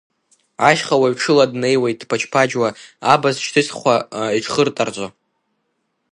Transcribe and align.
Ашьхауаҩ 0.69 1.15
ҽыла 1.19 1.45
днеиуеит 1.51 1.97
дԥаџьԥаџьуа, 2.01 2.69
абаз 3.13 3.35
шьҭызхәа, 3.45 3.95
иҽхыртарӡо! 4.37 5.07